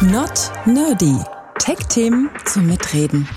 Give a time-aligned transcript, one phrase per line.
[0.00, 1.16] Not Nerdy.
[1.58, 3.28] Tech-Themen zum Mitreden.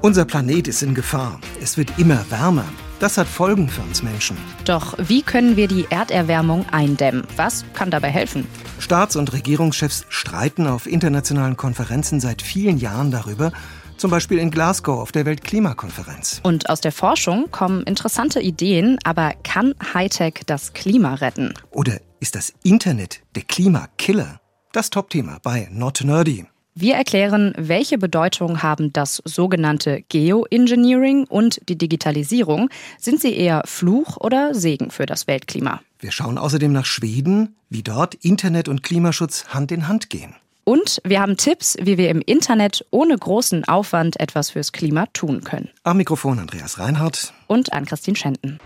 [0.00, 1.38] Unser Planet ist in Gefahr.
[1.60, 2.64] Es wird immer wärmer.
[2.98, 4.38] Das hat Folgen für uns Menschen.
[4.64, 7.24] Doch wie können wir die Erderwärmung eindämmen?
[7.36, 8.46] Was kann dabei helfen?
[8.78, 13.52] Staats- und Regierungschefs streiten auf internationalen Konferenzen seit vielen Jahren darüber,
[13.98, 16.40] zum Beispiel in Glasgow auf der Weltklimakonferenz.
[16.42, 21.54] Und aus der Forschung kommen interessante Ideen, aber kann Hightech das Klima retten?
[21.70, 24.40] Oder ist das Internet der Klimakiller?
[24.72, 26.46] Das Topthema bei Not Nerdy.
[26.80, 32.70] Wir erklären, welche Bedeutung haben das sogenannte Geoengineering und die Digitalisierung.
[33.00, 35.80] Sind sie eher Fluch oder Segen für das Weltklima?
[35.98, 40.36] Wir schauen außerdem nach Schweden, wie dort Internet und Klimaschutz Hand in Hand gehen.
[40.68, 45.42] Und wir haben Tipps, wie wir im Internet ohne großen Aufwand etwas fürs Klima tun
[45.42, 45.70] können.
[45.82, 48.58] Am Mikrofon Andreas Reinhardt und an Christine Schenten.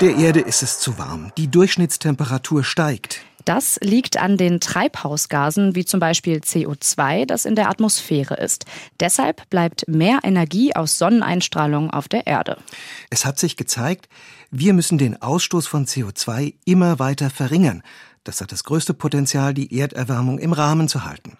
[0.00, 1.30] Der Erde ist es zu warm.
[1.36, 3.20] Die Durchschnittstemperatur steigt.
[3.44, 8.64] Das liegt an den Treibhausgasen wie zum Beispiel CO2, das in der Atmosphäre ist.
[8.98, 12.58] Deshalb bleibt mehr Energie aus Sonneneinstrahlung auf der Erde.
[13.10, 14.08] Es hat sich gezeigt,
[14.50, 17.82] wir müssen den Ausstoß von CO2 immer weiter verringern.
[18.24, 21.38] Das hat das größte Potenzial, die Erderwärmung im Rahmen zu halten.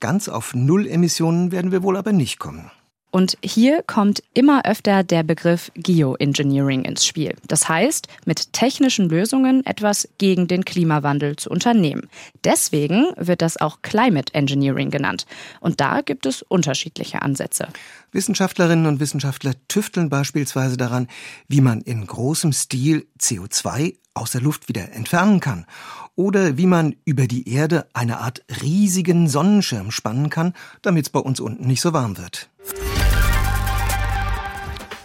[0.00, 2.70] Ganz auf Null-Emissionen werden wir wohl aber nicht kommen.
[3.10, 7.34] Und hier kommt immer öfter der Begriff Geoengineering ins Spiel.
[7.46, 12.10] Das heißt, mit technischen Lösungen etwas gegen den Klimawandel zu unternehmen.
[12.44, 15.24] Deswegen wird das auch Climate Engineering genannt.
[15.60, 17.68] Und da gibt es unterschiedliche Ansätze.
[18.12, 21.08] Wissenschaftlerinnen und Wissenschaftler tüfteln beispielsweise daran,
[21.48, 25.64] wie man in großem Stil CO2 aus der Luft wieder entfernen kann
[26.18, 30.52] oder wie man über die Erde eine Art riesigen Sonnenschirm spannen kann,
[30.82, 32.50] damit es bei uns unten nicht so warm wird.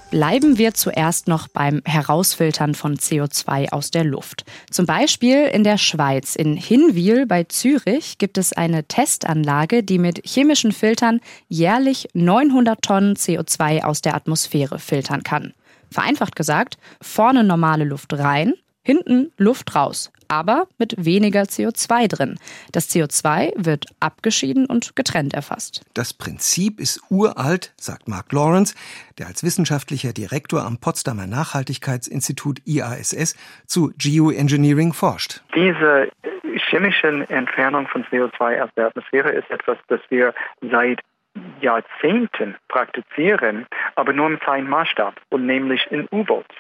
[0.10, 4.44] Bleiben wir zuerst noch beim Herausfiltern von CO2 aus der Luft.
[4.72, 6.36] Zum Beispiel in der Schweiz.
[6.36, 13.16] In Hinwil bei Zürich gibt es eine Testanlage, die mit chemischen Filtern jährlich 900 Tonnen
[13.16, 15.54] CO2 aus der Atmosphäre filtern kann.
[15.92, 22.40] Vereinfacht gesagt, vorne normale Luft rein, hinten Luft raus aber mit weniger CO2 drin.
[22.72, 25.82] Das CO2 wird abgeschieden und getrennt erfasst.
[25.94, 28.76] Das Prinzip ist uralt, sagt Mark Lawrence,
[29.20, 33.36] der als wissenschaftlicher Direktor am Potsdamer Nachhaltigkeitsinstitut IASS
[33.68, 35.42] zu Geoengineering forscht.
[35.56, 36.10] Diese
[36.70, 41.00] chemische Entfernung von CO2 aus der Atmosphäre ist etwas, das wir seit
[41.62, 46.56] Jahrzehnten praktizieren, aber nur im kleinen Maßstab und nämlich in U-Boots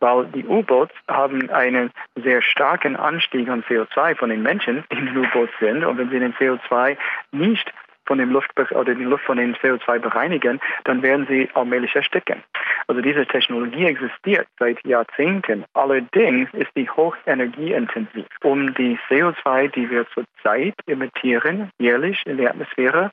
[0.00, 5.06] weil die U-Boots haben einen sehr starken Anstieg an CO2 von den Menschen, die in
[5.06, 5.84] den U-Boots sind.
[5.84, 6.96] Und wenn sie den CO2
[7.32, 7.72] nicht
[8.06, 12.42] von dem Luft oder die Luft von dem CO2 bereinigen, dann werden sie allmählich ersticken.
[12.86, 15.64] Also diese Technologie existiert seit Jahrzehnten.
[15.74, 18.26] Allerdings ist die hochenergieintensiv.
[18.42, 23.10] Um die CO2, die wir zurzeit emittieren, jährlich in der Atmosphäre,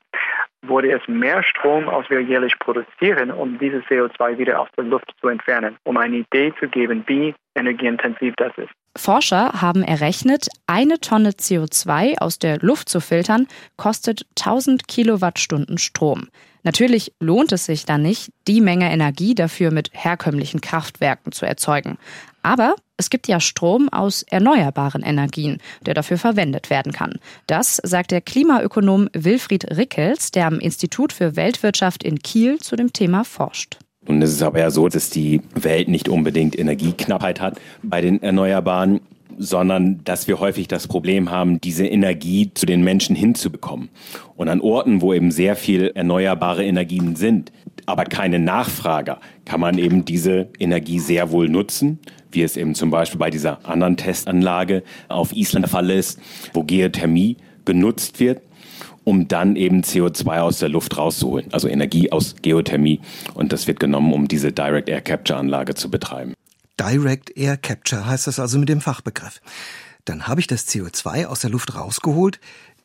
[0.64, 5.12] wurde es mehr Strom, als wir jährlich produzieren, um dieses CO2 wieder aus der Luft
[5.20, 8.72] zu entfernen, um eine Idee zu geben, wie energieintensiv das ist.
[8.96, 13.48] Forscher haben errechnet, eine Tonne CO2 aus der Luft zu filtern,
[13.78, 16.28] kostet 1000 Kilowattstunden Strom.
[16.64, 21.98] Natürlich lohnt es sich dann nicht, die Menge Energie dafür mit herkömmlichen Kraftwerken zu erzeugen.
[22.44, 27.20] Aber es gibt ja Strom aus erneuerbaren Energien, der dafür verwendet werden kann.
[27.48, 32.94] Das sagt der Klimaökonom Wilfried Rickels, der am Institut für Weltwirtschaft in Kiel zu dem
[32.94, 33.80] Thema forscht.
[34.12, 38.22] Und es ist aber ja so, dass die Welt nicht unbedingt Energieknappheit hat bei den
[38.22, 39.00] Erneuerbaren,
[39.38, 43.90] sondern dass wir häufig das Problem haben, diese Energie zu den Menschen hinzubekommen.
[44.36, 47.54] Und an Orten, wo eben sehr viel erneuerbare Energien sind,
[47.86, 52.00] aber keine Nachfrage, kann man eben diese Energie sehr wohl nutzen,
[52.32, 56.20] wie es eben zum Beispiel bei dieser anderen Testanlage auf Island der Fall ist,
[56.54, 58.42] wo Geothermie genutzt wird
[59.04, 63.00] um dann eben CO2 aus der Luft rauszuholen, also Energie aus Geothermie.
[63.34, 66.34] Und das wird genommen, um diese Direct Air Capture Anlage zu betreiben.
[66.80, 69.42] Direct Air Capture heißt das also mit dem Fachbegriff.
[70.06, 72.40] Dann habe ich das CO2 aus der Luft rausgeholt.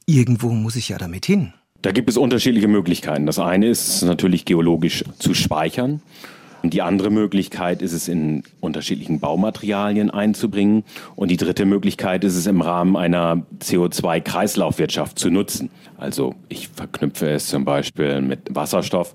[0.06, 1.52] Irgendwo muss ich ja damit hin.
[1.82, 3.26] Da gibt es unterschiedliche Möglichkeiten.
[3.26, 6.02] Das eine ist natürlich geologisch zu speichern.
[6.70, 10.84] Die andere Möglichkeit ist es in unterschiedlichen Baumaterialien einzubringen.
[11.14, 15.70] Und die dritte Möglichkeit ist es im Rahmen einer CO2-Kreislaufwirtschaft zu nutzen.
[15.96, 19.14] Also ich verknüpfe es zum Beispiel mit Wasserstoff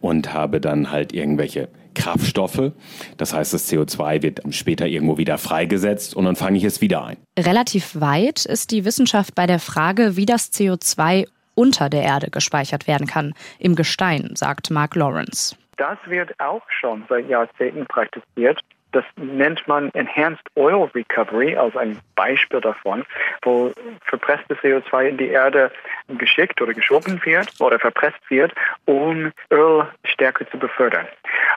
[0.00, 2.72] und habe dann halt irgendwelche Kraftstoffe.
[3.16, 7.04] Das heißt, das CO2 wird später irgendwo wieder freigesetzt und dann fange ich es wieder
[7.04, 7.16] ein.
[7.38, 12.86] Relativ weit ist die Wissenschaft bei der Frage, wie das CO2 unter der Erde gespeichert
[12.86, 15.54] werden kann, im Gestein, sagt Mark Lawrence.
[15.82, 18.60] Das wird auch schon seit Jahrzehnten praktiziert.
[18.92, 23.04] Das nennt man Enhanced Oil Recovery als ein Beispiel davon,
[23.42, 23.72] wo
[24.04, 25.72] verpresstes CO2 in die Erde
[26.06, 28.52] geschickt oder geschoben wird oder verpresst wird,
[28.84, 31.08] um Öl stärker zu befördern.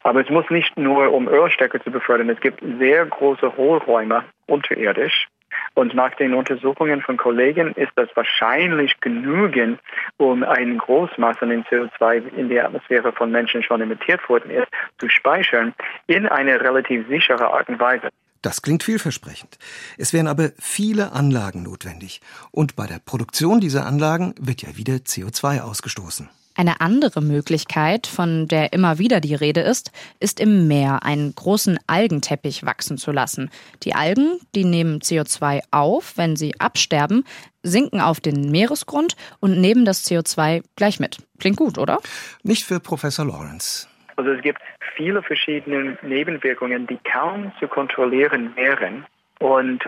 [0.01, 2.31] Aber es muss nicht nur um Öl stärker zu befördern.
[2.31, 5.28] Es gibt sehr große Hohlräume unterirdisch,
[5.74, 9.80] und nach den Untersuchungen von Kollegen ist das wahrscheinlich genügend,
[10.18, 14.68] um ein Großmaß an den CO2 in der Atmosphäre von Menschen schon emittiert worden ist,
[15.00, 15.74] zu speichern
[16.07, 18.10] in eine relativ sichere Art und Weise.
[18.42, 19.57] Das klingt vielversprechend.
[19.98, 22.22] Es wären aber viele Anlagen notwendig.
[22.52, 26.30] Und bei der Produktion dieser Anlagen wird ja wieder CO2 ausgestoßen.
[26.57, 29.92] Eine andere Möglichkeit, von der immer wieder die Rede ist,
[30.22, 33.52] ist im Meer einen großen Algenteppich wachsen zu lassen.
[33.84, 37.25] Die Algen, die nehmen CO2 auf, wenn sie absterben,
[37.62, 41.18] sinken auf den Meeresgrund und nehmen das CO2 gleich mit.
[41.40, 41.98] Klingt gut, oder?
[42.44, 43.90] Nicht für Professor Lawrence.
[44.16, 44.62] Also es gibt
[44.96, 49.06] viele verschiedene Nebenwirkungen, die kaum zu kontrollieren wären
[49.40, 49.84] und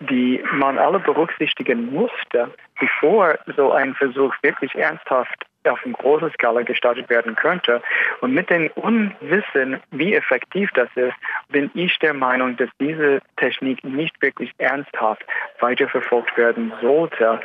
[0.00, 6.62] die man alle berücksichtigen musste, bevor so ein Versuch wirklich ernsthaft auf einer großen Skala
[6.62, 7.82] gestartet werden könnte.
[8.20, 11.14] Und mit dem Unwissen, wie effektiv das ist,
[11.48, 15.24] bin ich der Meinung, dass diese Technik nicht wirklich ernsthaft
[15.60, 17.40] weiterverfolgt werden sollte.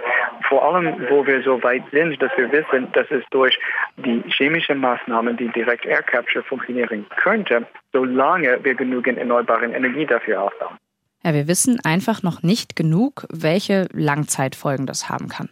[0.47, 3.57] Vor allem, wo wir so weit sind, dass wir wissen, dass es durch
[3.97, 10.43] die chemischen Maßnahmen, die direkt Air Capture funktionieren könnte, solange wir genügend erneuerbare Energie dafür
[10.43, 10.77] aufbauen.
[11.23, 15.49] Ja, wir wissen einfach noch nicht genug, welche Langzeitfolgen das haben kann.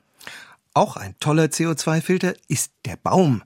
[0.74, 3.44] Auch ein toller CO2-Filter ist der Baum.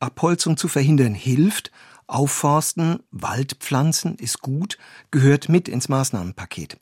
[0.00, 1.70] Abholzung zu verhindern hilft,
[2.06, 4.76] Aufforsten, Waldpflanzen ist gut,
[5.10, 6.78] gehört mit ins Maßnahmenpaket.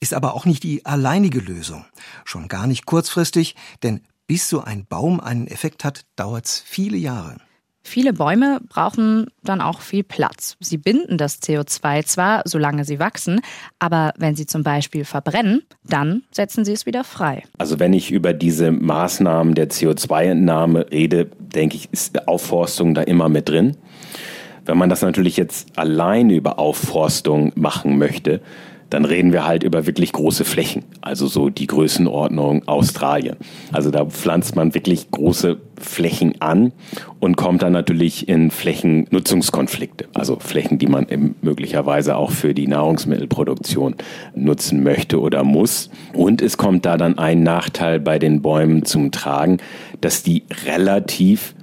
[0.00, 1.84] Ist aber auch nicht die alleinige Lösung.
[2.24, 7.36] Schon gar nicht kurzfristig, denn bis so ein Baum einen Effekt hat, dauert's viele Jahre.
[7.88, 10.58] Viele Bäume brauchen dann auch viel Platz.
[10.60, 13.40] Sie binden das CO2 zwar, solange sie wachsen,
[13.78, 17.44] aber wenn sie zum Beispiel verbrennen, dann setzen sie es wieder frei.
[17.56, 23.30] Also wenn ich über diese Maßnahmen der CO2-Entnahme rede, denke ich, ist Aufforstung da immer
[23.30, 23.78] mit drin.
[24.66, 28.42] Wenn man das natürlich jetzt alleine über Aufforstung machen möchte,
[28.90, 33.36] dann reden wir halt über wirklich große Flächen, also so die Größenordnung Australien.
[33.72, 36.72] Also da pflanzt man wirklich große Flächen an
[37.20, 41.06] und kommt dann natürlich in Flächennutzungskonflikte, also Flächen, die man
[41.42, 43.96] möglicherweise auch für die Nahrungsmittelproduktion
[44.34, 45.90] nutzen möchte oder muss.
[46.14, 49.58] Und es kommt da dann ein Nachteil bei den Bäumen zum Tragen,
[50.00, 51.54] dass die relativ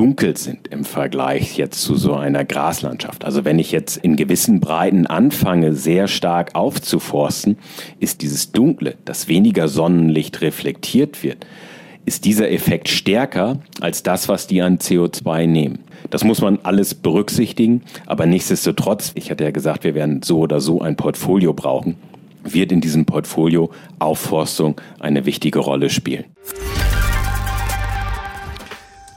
[0.00, 3.22] dunkel sind im Vergleich jetzt zu so einer Graslandschaft.
[3.22, 7.58] Also wenn ich jetzt in gewissen Breiten anfange, sehr stark aufzuforsten,
[7.98, 11.46] ist dieses Dunkle, das weniger Sonnenlicht reflektiert wird,
[12.06, 15.80] ist dieser Effekt stärker als das, was die an CO2 nehmen.
[16.08, 20.62] Das muss man alles berücksichtigen, aber nichtsdestotrotz, ich hatte ja gesagt, wir werden so oder
[20.62, 21.96] so ein Portfolio brauchen,
[22.42, 26.24] wird in diesem Portfolio Aufforstung eine wichtige Rolle spielen.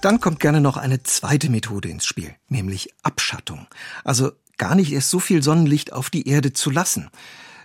[0.04, 3.68] Dann kommt gerne noch eine zweite Methode ins Spiel, nämlich Abschattung.
[4.04, 7.10] Also gar nicht erst so viel Sonnenlicht auf die Erde zu lassen.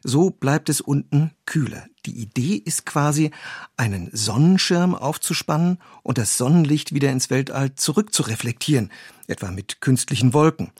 [0.05, 1.87] So bleibt es unten kühler.
[2.07, 3.33] Die Idee ist quasi,
[3.77, 8.93] einen Sonnenschirm aufzuspannen und das Sonnenlicht wieder ins Weltall zurückzureflektieren,
[9.27, 10.71] etwa mit künstlichen Wolken.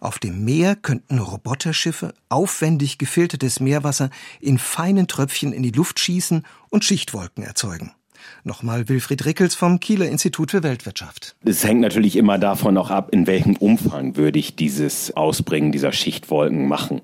[0.00, 6.44] Auf dem Meer könnten Roboterschiffe aufwendig gefiltertes Meerwasser in feinen Tröpfchen in die Luft schießen
[6.68, 7.95] und Schichtwolken erzeugen.
[8.44, 11.36] Nochmal Wilfried Rickels vom Kieler Institut für Weltwirtschaft.
[11.44, 15.92] Es hängt natürlich immer davon auch ab, in welchem Umfang würde ich dieses Ausbringen dieser
[15.92, 17.00] Schichtwolken machen.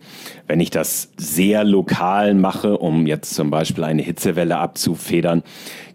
[0.47, 5.43] Wenn ich das sehr lokal mache, um jetzt zum Beispiel eine Hitzewelle abzufedern,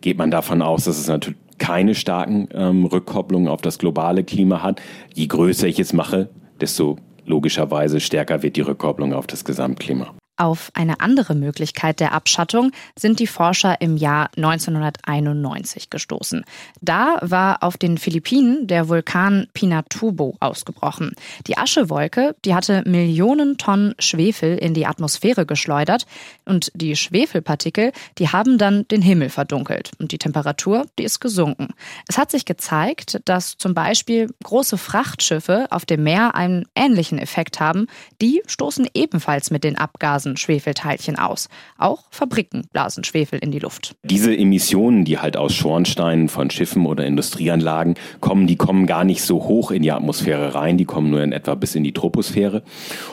[0.02, 4.62] geht man davon aus, dass es natürlich keine starken ähm, Rückkopplungen auf das globale Klima
[4.62, 4.82] hat.
[5.14, 6.30] Je größer ich es mache,
[6.62, 10.14] desto logischerweise stärker wird die Rückkopplung auf das Gesamtklima.
[10.40, 16.46] Auf eine andere Möglichkeit der Abschattung sind die Forscher im Jahr 1991 gestoßen.
[16.80, 21.16] Da war auf den Philippinen der Vulkan Pinatubo ausgebrochen.
[21.48, 26.06] Die Aschewolke, die hatte Millionen Tonnen Schwefel in die Atmosphäre geschleudert
[26.46, 31.70] und die Schwefelpartikel, die haben dann den Himmel verdunkelt und die Temperatur, die ist gesunken.
[32.08, 37.60] Es hat sich gezeigt, dass zum Beispiel große Frachtschiffe auf dem Meer einen ähnlichen Effekt
[37.60, 37.88] haben.
[38.22, 41.48] Die stoßen ebenfalls mit den Abgasen blasen Schwefelteilchen aus.
[41.78, 43.96] Auch Fabriken blasen Schwefel in die Luft.
[44.04, 49.22] Diese Emissionen, die halt aus Schornsteinen von Schiffen oder Industrieanlagen kommen, die kommen gar nicht
[49.22, 52.64] so hoch in die Atmosphäre rein, die kommen nur in etwa bis in die Troposphäre.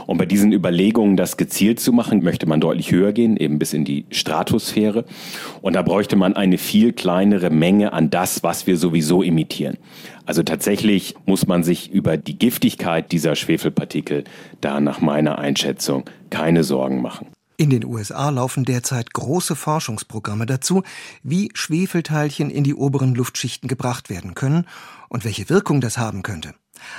[0.06, 3.72] Und bei diesen Überlegungen, das gezielt zu machen, möchte man deutlich höher gehen, eben bis
[3.72, 5.04] in die Stratosphäre.
[5.62, 9.76] Und da bräuchte man eine viel kleinere Menge an das, was wir sowieso emittieren.
[10.26, 14.24] Also tatsächlich muss man sich über die Giftigkeit dieser Schwefelpartikel
[14.60, 17.28] da nach meiner Einschätzung keine Sorgen machen.
[17.56, 20.82] In den USA laufen derzeit große Forschungsprogramme dazu,
[21.22, 24.66] wie Schwefelteilchen in die oberen Luftschichten gebracht werden können
[25.08, 26.54] und welche Wirkung das haben könnte.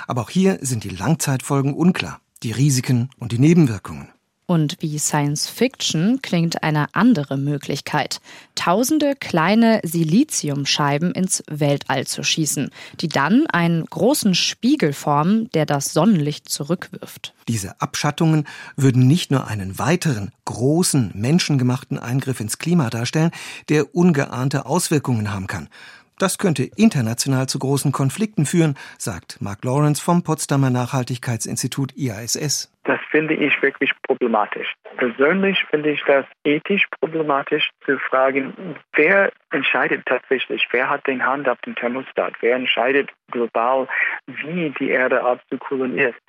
[0.08, 4.15] Aber auch hier sind die Langzeitfolgen unklar, die Risiken und die Nebenwirkungen.
[4.48, 8.22] Und wie Science Fiction klingt eine andere Möglichkeit.
[8.54, 12.70] Tausende kleine Siliziumscheiben ins Weltall zu schießen,
[13.02, 17.34] die dann einen großen Spiegel formen, der das Sonnenlicht zurückwirft.
[17.48, 23.32] Diese Abschattungen würden nicht nur einen weiteren, großen, menschengemachten Eingriff ins Klima darstellen,
[23.70, 25.70] der ungeahnte Auswirkungen haben kann.
[26.18, 32.72] Das könnte international zu großen Konflikten führen, sagt Mark Lawrence vom Potsdamer Nachhaltigkeitsinstitut IASS.
[32.86, 34.74] Das finde ich wirklich problematisch.
[34.96, 41.50] Persönlich finde ich das ethisch problematisch zu fragen, wer entscheidet tatsächlich, wer hat den Hand
[41.50, 43.88] auf den Thermostat, wer entscheidet global,
[44.28, 46.20] wie die Erde abzukühlen ist,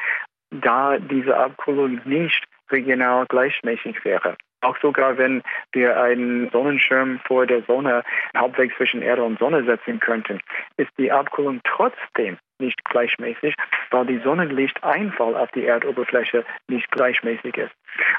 [0.51, 4.37] da diese Abkühlung nicht regional gleichmäßig wäre.
[4.63, 5.43] Auch sogar wenn
[5.73, 8.03] wir einen Sonnenschirm vor der Sonne
[8.35, 10.41] halbwegs zwischen Erde und Sonne setzen könnten,
[10.77, 13.55] ist die Abkühlung trotzdem nicht gleichmäßig,
[13.91, 17.73] weil die Sonnenlichteinfall auf die Erdoberfläche nicht gleichmäßig ist.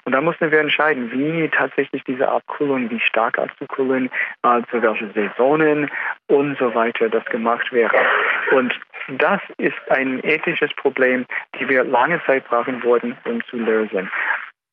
[0.05, 4.09] Und da mussten wir entscheiden, wie tatsächlich diese Abkühlung, wie stark abzukühlen,
[4.71, 5.89] zu welchen Saisonen
[6.27, 7.95] und so weiter das gemacht wäre.
[8.51, 8.73] Und
[9.09, 11.25] das ist ein ethisches Problem,
[11.59, 14.09] die wir lange Zeit brauchen würden, um zu lösen.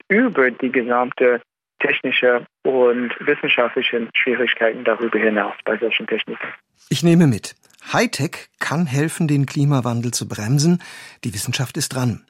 [0.08, 1.40] Über die gesamte
[1.80, 6.48] technische und wissenschaftliche Schwierigkeiten darüber hinaus bei solchen Techniken.
[6.88, 7.54] Ich nehme mit.
[7.92, 10.82] Hightech kann helfen, den Klimawandel zu bremsen.
[11.22, 12.24] Die Wissenschaft ist dran.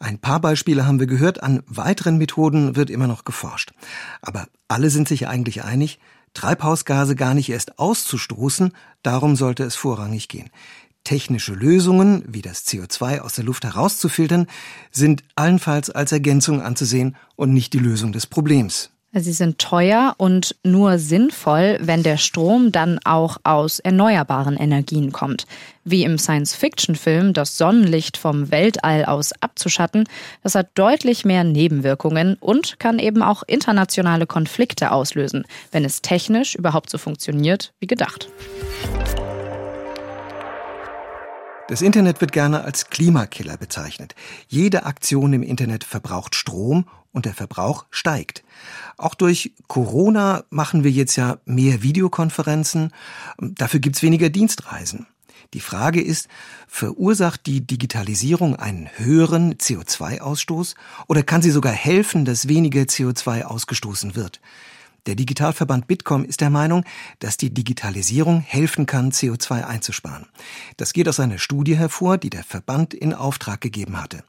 [0.00, 3.72] Ein paar Beispiele haben wir gehört, an weiteren Methoden wird immer noch geforscht.
[4.22, 5.98] Aber alle sind sich eigentlich einig,
[6.34, 8.72] Treibhausgase gar nicht erst auszustoßen,
[9.02, 10.50] darum sollte es vorrangig gehen.
[11.04, 14.48] Technische Lösungen, wie das CO2 aus der Luft herauszufiltern,
[14.90, 18.90] sind allenfalls als Ergänzung anzusehen und nicht die Lösung des Problems.
[19.12, 25.46] Sie sind teuer und nur sinnvoll, wenn der Strom dann auch aus erneuerbaren Energien kommt.
[25.84, 30.08] Wie im Science-Fiction-Film das Sonnenlicht vom Weltall aus abzuschatten,
[30.42, 36.54] das hat deutlich mehr Nebenwirkungen und kann eben auch internationale Konflikte auslösen, wenn es technisch
[36.54, 38.28] überhaupt so funktioniert wie gedacht.
[41.68, 44.14] Das Internet wird gerne als Klimakiller bezeichnet.
[44.46, 48.44] Jede Aktion im Internet verbraucht Strom und der Verbrauch steigt.
[48.96, 52.92] Auch durch Corona machen wir jetzt ja mehr Videokonferenzen.
[53.38, 55.06] Dafür gibt's weniger Dienstreisen.
[55.54, 56.28] Die Frage ist,
[56.66, 60.74] verursacht die Digitalisierung einen höheren CO2-Ausstoß
[61.06, 64.40] oder kann sie sogar helfen, dass weniger CO2 ausgestoßen wird?
[65.06, 66.84] Der Digitalverband Bitkom ist der Meinung,
[67.20, 70.26] dass die Digitalisierung helfen kann, CO2 einzusparen.
[70.76, 74.24] Das geht aus einer Studie hervor, die der Verband in Auftrag gegeben hatte.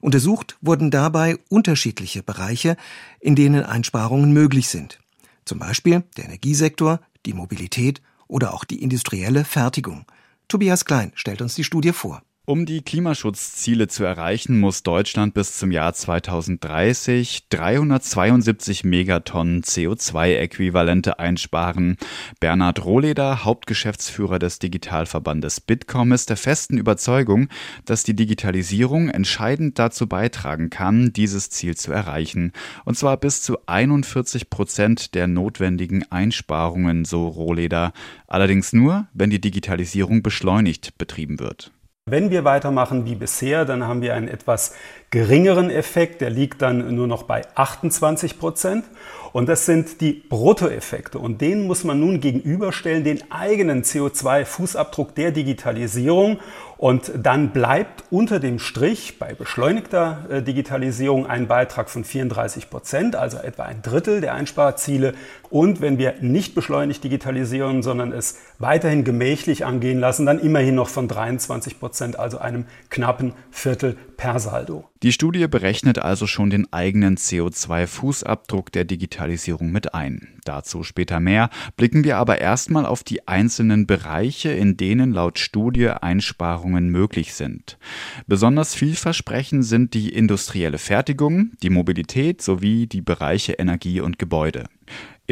[0.00, 2.76] Untersucht wurden dabei unterschiedliche Bereiche,
[3.20, 4.98] in denen Einsparungen möglich sind.
[5.44, 10.06] Zum Beispiel der Energiesektor, die Mobilität oder auch die industrielle Fertigung.
[10.48, 12.22] Tobias Klein stellt uns die Studie vor.
[12.44, 21.98] Um die Klimaschutzziele zu erreichen, muss Deutschland bis zum Jahr 2030 372 Megatonnen CO2-Äquivalente einsparen.
[22.40, 27.46] Bernhard Rohleder, Hauptgeschäftsführer des Digitalverbandes Bitkom, ist der festen Überzeugung,
[27.84, 32.50] dass die Digitalisierung entscheidend dazu beitragen kann, dieses Ziel zu erreichen.
[32.84, 37.92] Und zwar bis zu 41 Prozent der notwendigen Einsparungen, so Rohleder.
[38.26, 41.70] Allerdings nur, wenn die Digitalisierung beschleunigt betrieben wird.
[42.10, 44.74] Wenn wir weitermachen wie bisher, dann haben wir einen etwas
[45.10, 48.84] geringeren Effekt, der liegt dann nur noch bei 28 Prozent.
[49.32, 51.20] Und das sind die Bruttoeffekte.
[51.20, 56.40] Und denen muss man nun gegenüberstellen, den eigenen CO2-Fußabdruck der Digitalisierung.
[56.76, 63.14] Und dann bleibt unter dem Strich bei beschleunigter äh, Digitalisierung ein Beitrag von 34 Prozent,
[63.14, 65.14] also etwa ein Drittel der Einsparziele.
[65.52, 70.88] Und wenn wir nicht beschleunigt digitalisieren, sondern es weiterhin gemächlich angehen lassen, dann immerhin noch
[70.88, 74.88] von 23 Prozent, also einem knappen Viertel per Saldo.
[75.02, 80.28] Die Studie berechnet also schon den eigenen CO2-Fußabdruck der Digitalisierung mit ein.
[80.44, 81.50] Dazu später mehr.
[81.76, 87.78] Blicken wir aber erstmal auf die einzelnen Bereiche, in denen laut Studie Einsparungen möglich sind.
[88.26, 94.64] Besonders vielversprechend sind die industrielle Fertigung, die Mobilität sowie die Bereiche Energie und Gebäude.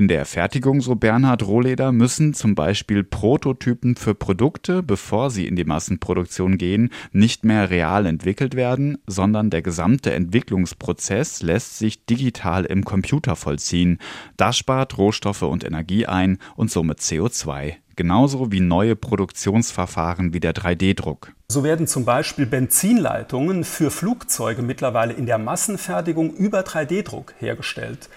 [0.00, 5.56] In der Fertigung, so Bernhard Rohleder, müssen zum Beispiel Prototypen für Produkte, bevor sie in
[5.56, 12.64] die Massenproduktion gehen, nicht mehr real entwickelt werden, sondern der gesamte Entwicklungsprozess lässt sich digital
[12.64, 13.98] im Computer vollziehen.
[14.38, 17.74] Das spart Rohstoffe und Energie ein und somit CO2.
[17.96, 21.34] genauso wie neue Produktionsverfahren wie der 3D-Druck.
[21.52, 28.08] So werden zum Beispiel Benzinleitungen für Flugzeuge mittlerweile in der Massenfertigung über 3D-Druck hergestellt.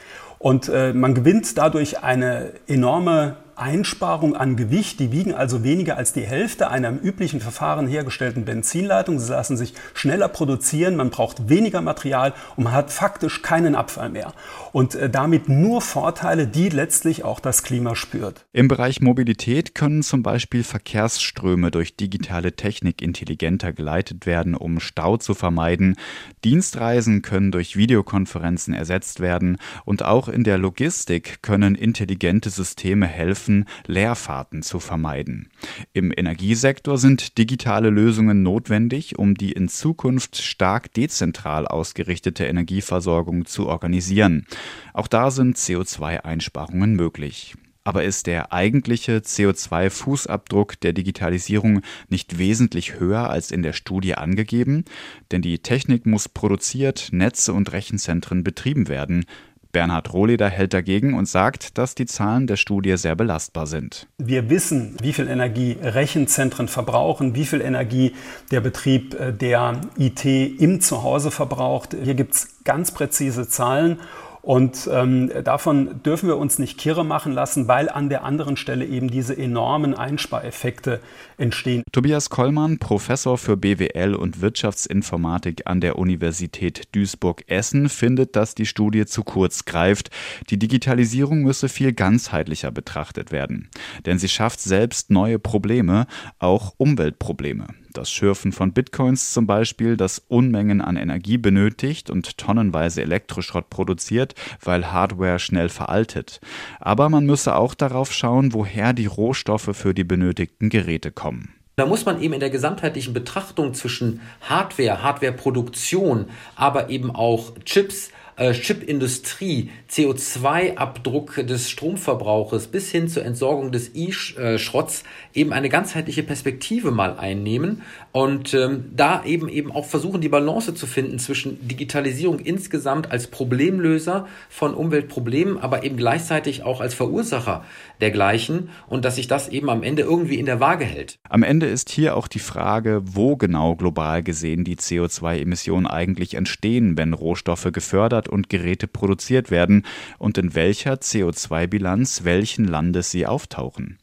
[0.43, 4.99] Und äh, man gewinnt dadurch eine enorme Einsparung an Gewicht.
[4.99, 9.19] Die wiegen also weniger als die Hälfte einer im üblichen Verfahren hergestellten Benzinleitung.
[9.19, 14.09] Sie lassen sich schneller produzieren, man braucht weniger Material und man hat faktisch keinen Abfall
[14.09, 14.33] mehr.
[14.71, 18.45] Und äh, damit nur Vorteile, die letztlich auch das Klima spürt.
[18.53, 25.17] Im Bereich Mobilität können zum Beispiel Verkehrsströme durch digitale Technik intelligenter geleitet werden, um Stau
[25.17, 25.95] zu vermeiden.
[26.43, 33.42] Dienstreisen können durch Videokonferenzen ersetzt werden und auch in der Logistik können intelligente Systeme helfen,
[33.43, 35.49] helfen, Leerfahrten zu vermeiden.
[35.93, 43.67] Im Energiesektor sind digitale Lösungen notwendig, um die in Zukunft stark dezentral ausgerichtete Energieversorgung zu
[43.67, 44.45] organisieren.
[44.93, 47.55] Auch da sind CO2-Einsparungen möglich.
[47.85, 54.85] Aber ist der eigentliche CO2-Fußabdruck der Digitalisierung nicht wesentlich höher als in der Studie angegeben?
[55.31, 59.25] Denn die Technik muss produziert, Netze und Rechenzentren betrieben werden.
[59.73, 64.07] Bernhard Rohleder hält dagegen und sagt, dass die Zahlen der Studie sehr belastbar sind.
[64.17, 68.13] Wir wissen, wie viel Energie Rechenzentren verbrauchen, wie viel Energie
[68.51, 71.95] der Betrieb äh, der IT im Zuhause verbraucht.
[72.01, 73.99] Hier gibt es ganz präzise Zahlen
[74.43, 78.85] und ähm, davon dürfen wir uns nicht kirre machen lassen, weil an der anderen Stelle
[78.85, 80.99] eben diese enormen Einspareffekte
[81.37, 81.83] entstehen.
[81.93, 89.05] Tobias Kollmann, Professor für BWL und Wirtschaftsinformatik an der Universität Duisburg-Essen, findet, dass die Studie
[89.05, 90.09] zu kurz greift.
[90.49, 93.69] Die Digitalisierung müsse viel ganzheitlicher betrachtet werden.
[94.05, 96.05] Denn sie schafft selbst neue Probleme,
[96.39, 97.67] auch Umweltprobleme.
[97.93, 104.33] Das Schürfen von Bitcoins zum Beispiel, das Unmengen an Energie benötigt und tonnenweise Elektroschrott produziert,
[104.63, 106.41] weil Hardware schnell veraltet.
[106.79, 111.53] Aber man müsse auch darauf schauen, woher die Rohstoffe für die benötigten Geräte kommen.
[111.75, 118.09] Da muss man eben in der gesamtheitlichen Betrachtung zwischen Hardware, Hardwareproduktion, aber eben auch Chips,
[118.35, 126.91] äh, Chipindustrie, CO2-Abdruck des Stromverbrauches bis hin zur Entsorgung des E-Schrotts eben eine ganzheitliche Perspektive
[126.91, 132.39] mal einnehmen und ähm, da eben eben auch versuchen, die Balance zu finden zwischen Digitalisierung
[132.39, 137.63] insgesamt als Problemlöser von Umweltproblemen, aber eben gleichzeitig auch als Verursacher
[138.01, 141.17] dergleichen und dass sich das eben am Ende irgendwie in der Waage hält.
[141.29, 146.97] Am Ende ist hier auch die Frage, wo genau global gesehen die CO2-Emissionen eigentlich entstehen,
[146.97, 149.85] wenn Rohstoffe gefördert und Geräte produziert werden
[150.17, 153.97] und in welcher CO2-Bilanz welchen Landes sie auftauchen.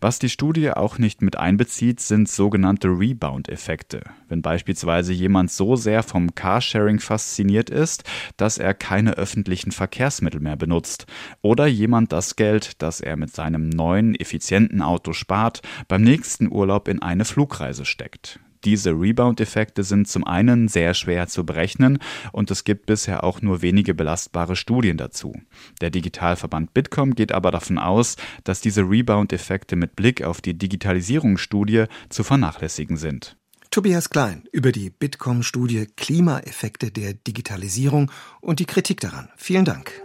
[0.00, 4.02] Was die Studie auch nicht mit einbezieht, sind sogenannte Rebound-Effekte.
[4.28, 8.04] Wenn beispielsweise jemand so sehr vom Carsharing fasziniert ist,
[8.36, 11.06] dass er keine öffentlichen Verkehrsmittel mehr benutzt.
[11.42, 16.88] Oder jemand das Geld, das er mit seinem neuen, effizienten Auto spart, beim nächsten Urlaub
[16.88, 18.40] in eine Flugreise steckt.
[18.64, 21.98] Diese Rebound-Effekte sind zum einen sehr schwer zu berechnen
[22.32, 25.34] und es gibt bisher auch nur wenige belastbare Studien dazu.
[25.80, 31.84] Der Digitalverband Bitkom geht aber davon aus, dass diese Rebound-Effekte mit Blick auf die Digitalisierungsstudie
[32.08, 33.36] zu vernachlässigen sind.
[33.70, 39.28] Tobias Klein über die Bitkom-Studie Klimaeffekte der Digitalisierung und die Kritik daran.
[39.36, 40.00] Vielen Dank.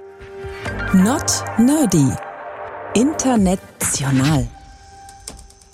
[0.93, 2.12] Not Nerdy.
[2.95, 4.48] International.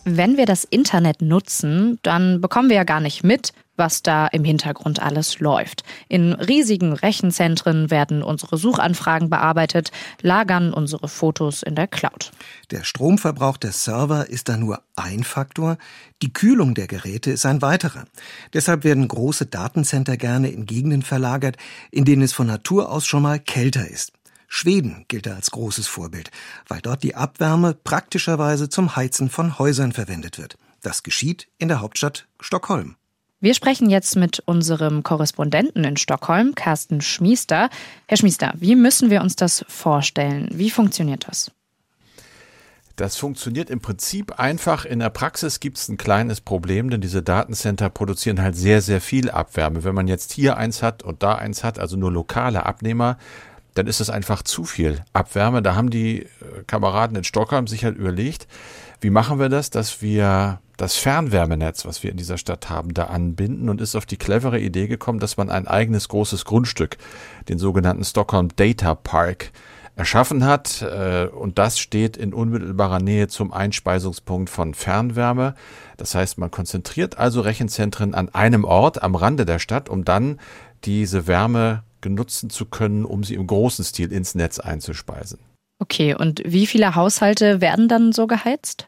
[0.08, 4.44] Wenn wir das Internet nutzen, dann bekommen wir ja gar nicht mit, was da im
[4.44, 5.84] Hintergrund alles läuft.
[6.08, 9.92] In riesigen Rechenzentren werden unsere Suchanfragen bearbeitet,
[10.22, 12.32] lagern unsere Fotos in der Cloud.
[12.70, 15.80] Der Stromverbrauch der Server ist da nur ein Faktor,
[16.22, 18.06] die Kühlung der Geräte ist ein weiterer.
[18.54, 21.58] Deshalb werden große Datencenter gerne in Gegenden verlagert,
[21.90, 24.14] in denen es von Natur aus schon mal kälter ist.
[24.56, 26.32] Schweden gilt als großes Vorbild,
[26.70, 30.58] weil dort die Abwärme praktischerweise zum Heizen von Häusern verwendet wird.
[30.82, 32.96] Das geschieht in der Hauptstadt Stockholm.
[33.42, 37.70] Wir sprechen jetzt mit unserem Korrespondenten in Stockholm, Carsten Schmiester.
[38.08, 40.48] Herr Schmiester, wie müssen wir uns das vorstellen?
[40.54, 41.52] Wie funktioniert das?
[42.96, 44.86] Das funktioniert im Prinzip einfach.
[44.86, 49.02] In der Praxis gibt es ein kleines Problem, denn diese Datencenter produzieren halt sehr, sehr
[49.02, 49.84] viel Abwärme.
[49.84, 53.18] Wenn man jetzt hier eins hat und da eins hat, also nur lokale Abnehmer,
[53.76, 55.62] dann ist es einfach zu viel Abwärme.
[55.62, 56.28] Da haben die äh,
[56.66, 58.48] Kameraden in Stockholm sich halt überlegt,
[59.02, 63.06] wie machen wir das, dass wir das Fernwärmenetz, was wir in dieser Stadt haben, da
[63.06, 66.98] anbinden und ist auf die clevere Idee gekommen, dass man ein eigenes großes Grundstück,
[67.48, 69.52] den sogenannten Stockholm Data Park,
[69.96, 70.82] erschaffen hat.
[70.82, 75.56] Äh, und das steht in unmittelbarer Nähe zum Einspeisungspunkt von Fernwärme.
[75.98, 80.40] Das heißt, man konzentriert also Rechenzentren an einem Ort am Rande der Stadt, um dann
[80.84, 85.40] diese Wärme nutzen zu können, um sie im großen Stil ins Netz einzuspeisen.
[85.80, 88.88] Okay, und wie viele Haushalte werden dann so geheizt?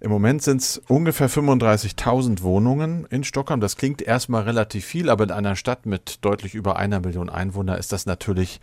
[0.00, 3.60] Im Moment sind es ungefähr 35.000 Wohnungen in Stockholm.
[3.60, 7.78] Das klingt erstmal relativ viel, aber in einer Stadt mit deutlich über einer Million Einwohner
[7.78, 8.60] ist das natürlich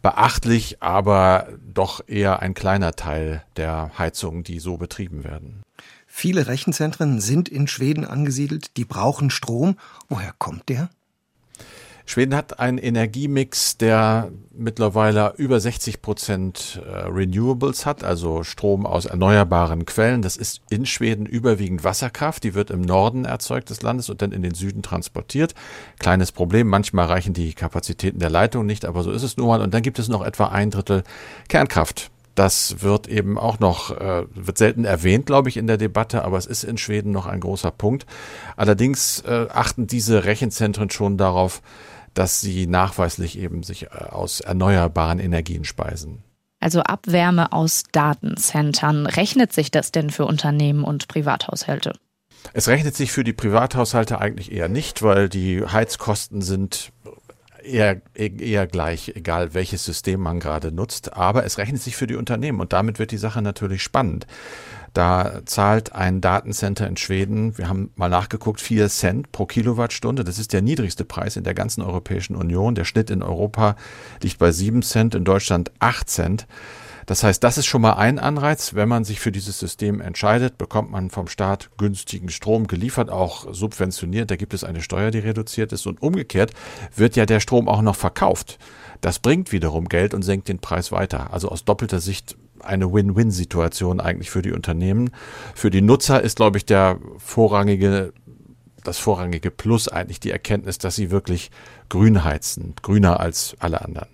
[0.00, 5.62] beachtlich, aber doch eher ein kleiner Teil der Heizungen, die so betrieben werden.
[6.06, 9.76] Viele Rechenzentren sind in Schweden angesiedelt, die brauchen Strom.
[10.08, 10.90] Woher kommt der?
[12.04, 19.06] Schweden hat einen Energiemix, der mittlerweile über 60 Prozent äh, Renewables hat, also Strom aus
[19.06, 20.22] erneuerbaren Quellen.
[20.22, 22.44] Das ist in Schweden überwiegend Wasserkraft.
[22.44, 25.54] Die wird im Norden erzeugt des Landes und dann in den Süden transportiert.
[25.98, 26.68] Kleines Problem.
[26.68, 29.60] Manchmal reichen die Kapazitäten der Leitung nicht, aber so ist es nun mal.
[29.60, 31.04] Und dann gibt es noch etwa ein Drittel
[31.48, 32.10] Kernkraft.
[32.34, 36.38] Das wird eben auch noch, äh, wird selten erwähnt, glaube ich, in der Debatte, aber
[36.38, 38.06] es ist in Schweden noch ein großer Punkt.
[38.56, 41.60] Allerdings äh, achten diese Rechenzentren schon darauf,
[42.14, 46.22] dass sie nachweislich eben sich äh, aus erneuerbaren Energien speisen.
[46.60, 49.06] Also Abwärme aus Datenzentren.
[49.06, 51.92] Rechnet sich das denn für Unternehmen und Privathaushalte?
[52.52, 56.92] Es rechnet sich für die Privathaushalte eigentlich eher nicht, weil die Heizkosten sind
[57.64, 61.14] eher, eher gleich, egal welches System man gerade nutzt.
[61.14, 64.26] Aber es rechnet sich für die Unternehmen und damit wird die Sache natürlich spannend.
[64.92, 70.22] Da zahlt ein Datencenter in Schweden, wir haben mal nachgeguckt, vier Cent pro Kilowattstunde.
[70.22, 72.74] Das ist der niedrigste Preis in der ganzen Europäischen Union.
[72.74, 73.76] Der Schnitt in Europa
[74.22, 76.46] liegt bei sieben Cent, in Deutschland acht Cent.
[77.06, 78.74] Das heißt, das ist schon mal ein Anreiz.
[78.74, 83.52] Wenn man sich für dieses System entscheidet, bekommt man vom Staat günstigen Strom geliefert, auch
[83.52, 84.30] subventioniert.
[84.30, 85.86] Da gibt es eine Steuer, die reduziert ist.
[85.86, 86.52] Und umgekehrt
[86.94, 88.58] wird ja der Strom auch noch verkauft.
[89.00, 91.32] Das bringt wiederum Geld und senkt den Preis weiter.
[91.32, 95.10] Also aus doppelter Sicht eine Win-Win-Situation eigentlich für die Unternehmen.
[95.54, 98.12] Für die Nutzer ist, glaube ich, der vorrangige
[98.84, 101.50] das vorrangige Plus eigentlich die Erkenntnis, dass sie wirklich
[101.88, 104.08] grün heizen, grüner als alle anderen.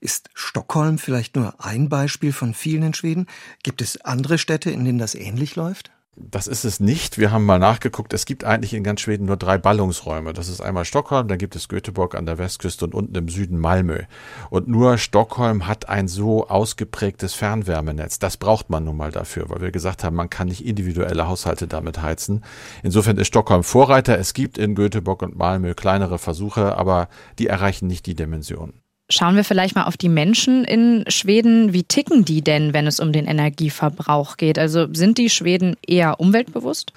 [0.00, 3.26] Ist Stockholm vielleicht nur ein Beispiel von vielen in Schweden?
[3.62, 5.90] Gibt es andere Städte, in denen das ähnlich läuft?
[6.16, 7.18] Das ist es nicht.
[7.18, 8.12] Wir haben mal nachgeguckt.
[8.12, 10.32] Es gibt eigentlich in ganz Schweden nur drei Ballungsräume.
[10.32, 13.58] Das ist einmal Stockholm, dann gibt es Göteborg an der Westküste und unten im Süden
[13.58, 14.02] Malmö.
[14.50, 18.18] Und nur Stockholm hat ein so ausgeprägtes Fernwärmenetz.
[18.18, 21.66] Das braucht man nun mal dafür, weil wir gesagt haben, man kann nicht individuelle Haushalte
[21.66, 22.44] damit heizen.
[22.82, 24.18] Insofern ist Stockholm Vorreiter.
[24.18, 28.74] Es gibt in Göteborg und Malmö kleinere Versuche, aber die erreichen nicht die Dimension.
[29.12, 31.72] Schauen wir vielleicht mal auf die Menschen in Schweden.
[31.72, 34.56] Wie ticken die denn, wenn es um den Energieverbrauch geht?
[34.56, 36.92] Also sind die Schweden eher umweltbewusst?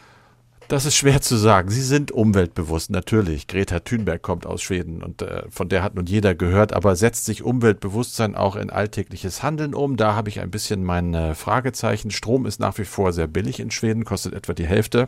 [0.68, 1.70] Das ist schwer zu sagen.
[1.72, 3.48] Sie sind umweltbewusst, natürlich.
[3.48, 7.26] Greta Thunberg kommt aus Schweden und äh, von der hat nun jeder gehört, aber setzt
[7.26, 9.98] sich Umweltbewusstsein auch in alltägliches Handeln um?
[9.98, 12.12] Da habe ich ein bisschen mein äh, Fragezeichen.
[12.12, 15.08] Strom ist nach wie vor sehr billig in Schweden, kostet etwa die Hälfte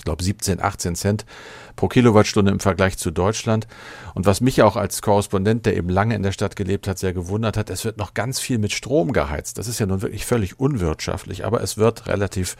[0.00, 1.26] ich glaube 17, 18 Cent
[1.80, 3.66] pro Kilowattstunde im Vergleich zu Deutschland.
[4.14, 7.14] Und was mich auch als Korrespondent, der eben lange in der Stadt gelebt hat, sehr
[7.14, 9.56] gewundert hat, es wird noch ganz viel mit Strom geheizt.
[9.56, 12.58] Das ist ja nun wirklich völlig unwirtschaftlich, aber es wird relativ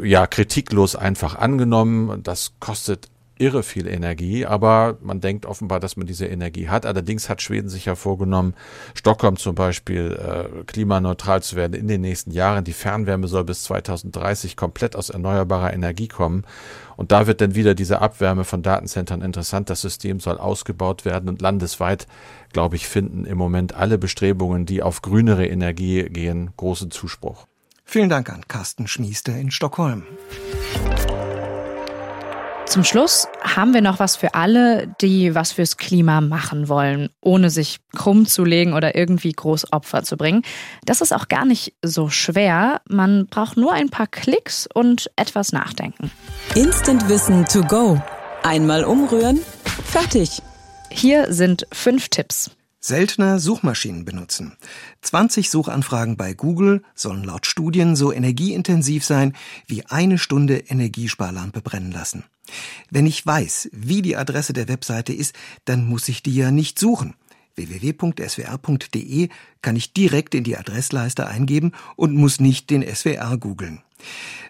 [0.00, 2.22] ja, kritiklos einfach angenommen.
[2.22, 6.86] Das kostet irre viel Energie, aber man denkt offenbar, dass man diese Energie hat.
[6.86, 8.54] Allerdings hat Schweden sich ja vorgenommen,
[8.94, 12.64] Stockholm zum Beispiel äh, klimaneutral zu werden in den nächsten Jahren.
[12.64, 16.44] Die Fernwärme soll bis 2030 komplett aus erneuerbarer Energie kommen.
[16.96, 19.68] Und da wird dann wieder diese Abwärme von Datenzentren interessant.
[19.68, 22.06] Das System soll ausgebaut werden und landesweit,
[22.52, 27.46] glaube ich, finden im Moment alle Bestrebungen, die auf grünere Energie gehen, großen Zuspruch.
[27.84, 30.04] Vielen Dank an Carsten Schmiester in Stockholm.
[32.66, 37.48] Zum Schluss haben wir noch was für alle, die was fürs Klima machen wollen, ohne
[37.48, 40.42] sich krumm zu legen oder irgendwie groß Opfer zu bringen.
[40.84, 42.82] Das ist auch gar nicht so schwer.
[42.88, 46.10] Man braucht nur ein paar Klicks und etwas nachdenken.
[46.54, 48.02] Instant Wissen to go.
[48.42, 49.40] Einmal umrühren,
[49.84, 50.42] fertig.
[50.90, 52.50] Hier sind fünf Tipps.
[52.86, 54.56] Seltener Suchmaschinen benutzen.
[55.02, 59.32] 20 Suchanfragen bei Google sollen laut Studien so energieintensiv sein
[59.66, 62.22] wie eine Stunde Energiesparlampe brennen lassen.
[62.88, 66.78] Wenn ich weiß, wie die Adresse der Webseite ist, dann muss ich die ja nicht
[66.78, 67.14] suchen.
[67.56, 69.30] www.swr.de
[69.62, 73.82] kann ich direkt in die Adressleiste eingeben und muss nicht den SWR googeln.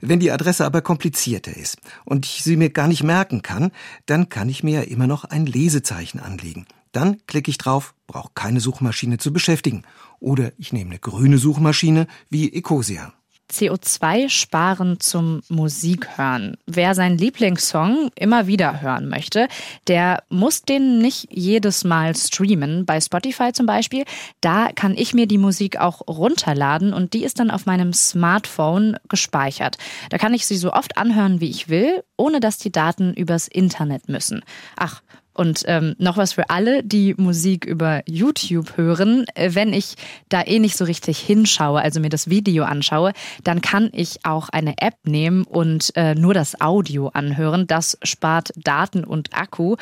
[0.03, 3.71] Wenn die Adresse aber komplizierter ist und ich sie mir gar nicht merken kann,
[4.05, 6.67] dann kann ich mir ja immer noch ein Lesezeichen anlegen.
[6.97, 9.83] Dann klicke ich drauf, brauche keine Suchmaschine zu beschäftigen.
[10.19, 13.13] Oder ich nehme eine grüne Suchmaschine wie Ecosia.
[13.53, 16.57] CO2 sparen zum Musikhören.
[16.65, 19.49] Wer seinen Lieblingssong immer wieder hören möchte,
[19.89, 22.87] der muss den nicht jedes Mal streamen.
[22.87, 24.05] Bei Spotify zum Beispiel,
[24.41, 28.97] da kann ich mir die Musik auch runterladen und die ist dann auf meinem Smartphone
[29.11, 29.77] gespeichert.
[30.09, 33.49] Da kann ich sie so oft anhören, wie ich will, ohne dass die Daten übers
[33.49, 34.43] Internet müssen.
[34.77, 35.03] Ach,
[35.37, 39.27] Und ähm, noch was für alle, die Musik über YouTube hören.
[39.35, 39.97] Äh, wenn ich
[40.31, 43.13] da eh nicht so richtig hinschaue, also mir das Video anschaue,
[43.45, 47.67] dann kann ich auch eine App nehmen und äh, nur das Audio anhören.
[47.67, 49.77] Das spart Daten und Akku.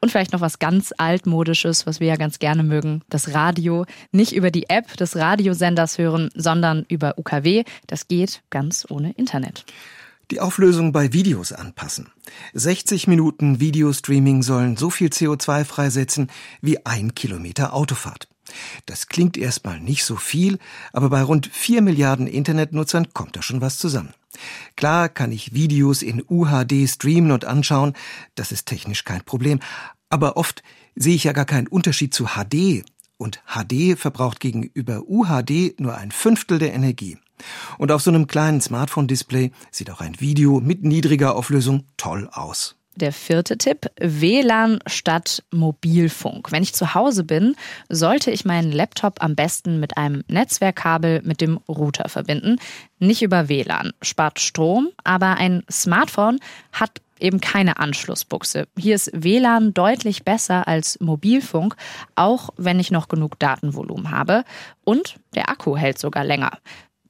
[0.00, 3.84] Und vielleicht noch was ganz altmodisches, was wir ja ganz gerne mögen, das Radio.
[4.12, 7.64] Nicht über die App des Radiosenders hören, sondern über UKW.
[7.88, 9.64] Das geht ganz ohne Internet.
[10.30, 12.08] Die Auflösung bei Videos anpassen.
[12.54, 18.28] 60 Minuten Videostreaming sollen so viel CO2 freisetzen wie ein Kilometer Autofahrt.
[18.86, 20.58] Das klingt erstmal nicht so viel,
[20.92, 24.14] aber bei rund 4 Milliarden Internetnutzern kommt da schon was zusammen.
[24.76, 27.94] Klar kann ich Videos in UHD streamen und anschauen,
[28.36, 29.58] das ist technisch kein Problem,
[30.10, 30.62] aber oft
[30.94, 32.84] sehe ich ja gar keinen Unterschied zu HD
[33.16, 37.18] und HD verbraucht gegenüber UHD nur ein Fünftel der Energie.
[37.78, 42.76] Und auf so einem kleinen Smartphone-Display sieht auch ein Video mit niedriger Auflösung toll aus.
[42.96, 46.50] Der vierte Tipp, WLAN statt Mobilfunk.
[46.50, 47.54] Wenn ich zu Hause bin,
[47.88, 52.56] sollte ich meinen Laptop am besten mit einem Netzwerkkabel mit dem Router verbinden.
[52.98, 53.92] Nicht über WLAN.
[54.02, 56.40] Spart Strom, aber ein Smartphone
[56.72, 58.66] hat eben keine Anschlussbuchse.
[58.76, 61.76] Hier ist WLAN deutlich besser als Mobilfunk,
[62.16, 64.44] auch wenn ich noch genug Datenvolumen habe.
[64.84, 66.58] Und der Akku hält sogar länger.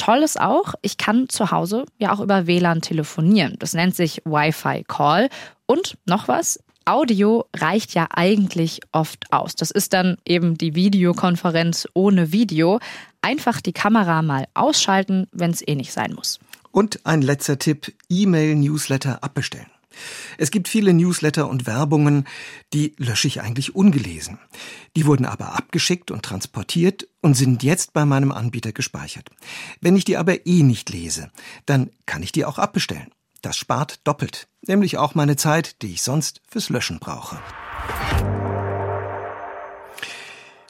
[0.00, 3.56] Toll ist auch, ich kann zu Hause ja auch über WLAN telefonieren.
[3.58, 5.28] Das nennt sich Wi-Fi Call.
[5.66, 9.56] Und noch was, Audio reicht ja eigentlich oft aus.
[9.56, 12.80] Das ist dann eben die Videokonferenz ohne Video.
[13.20, 16.38] Einfach die Kamera mal ausschalten, wenn es eh nicht sein muss.
[16.70, 19.66] Und ein letzter Tipp, E-Mail-Newsletter abbestellen.
[20.40, 22.26] Es gibt viele Newsletter und Werbungen,
[22.72, 24.38] die lösche ich eigentlich ungelesen.
[24.96, 29.28] Die wurden aber abgeschickt und transportiert und sind jetzt bei meinem Anbieter gespeichert.
[29.82, 31.30] Wenn ich die aber eh nicht lese,
[31.66, 33.10] dann kann ich die auch abbestellen.
[33.42, 37.38] Das spart doppelt, nämlich auch meine Zeit, die ich sonst fürs Löschen brauche.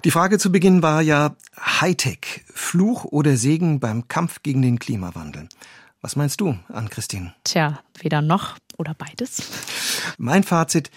[0.03, 5.49] Die Frage zu Beginn war ja Hightech, Fluch oder Segen beim Kampf gegen den Klimawandel.
[6.03, 7.35] Was meinst du, Ann-Christine?
[7.45, 9.43] Tja, weder noch oder beides.
[10.17, 10.91] Mein Fazit,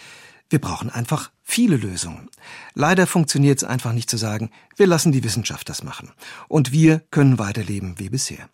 [0.49, 2.29] wir brauchen einfach viele Lösungen.
[2.73, 6.11] Leider funktioniert es einfach nicht zu sagen, wir lassen die Wissenschaft das machen.
[6.47, 8.49] Und wir können weiterleben wie bisher.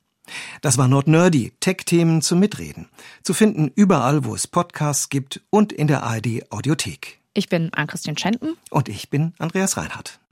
[0.62, 2.90] Das war Not Nerdy, Tech-Themen zum Mitreden.
[3.24, 7.20] Zu finden überall, wo es Podcasts gibt und in der ARD Audiothek.
[7.34, 8.58] Ich bin Ann-Christine Schenten.
[8.70, 10.19] Und ich bin Andreas Reinhardt.